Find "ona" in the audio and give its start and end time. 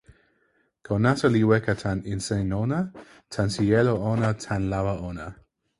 2.63-2.79, 4.11-4.29, 5.09-5.27